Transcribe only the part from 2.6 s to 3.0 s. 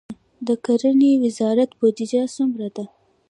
ده؟